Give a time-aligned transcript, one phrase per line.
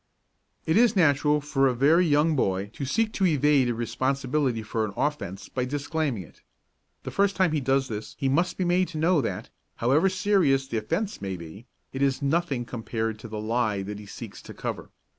[0.65, 4.93] It is natural for a very young boy to seek to evade responsibility for an
[4.97, 6.41] offence by disclaiming it.
[7.03, 10.65] The first time he does this he must be made to know that, however serious
[10.65, 14.41] the offence may be, it is as nothing compared to the lie that he seeks
[14.41, 14.89] to cover.